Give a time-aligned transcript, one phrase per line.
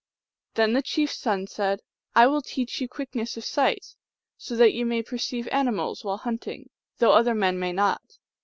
[0.55, 1.83] Then the chief s son said,"
[2.15, 3.93] I will teach you quick ness of sight,
[4.35, 8.17] so that you may perceive animals while hunting, though other men may not.